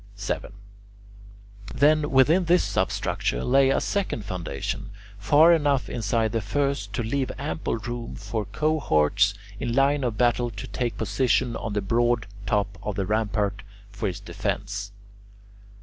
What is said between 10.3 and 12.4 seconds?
to take position on the broad